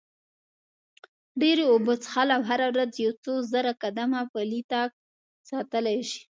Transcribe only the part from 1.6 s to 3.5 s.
اوبه څښل او هره ورځ یو څو